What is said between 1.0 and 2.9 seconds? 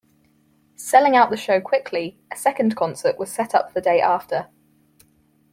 out the show quickly, a second